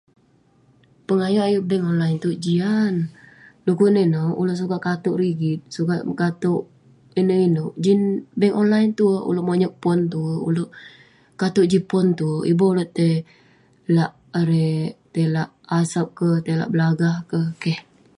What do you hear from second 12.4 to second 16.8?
iboh uleuk tai lak erei, tai lak Asap ke, tai lak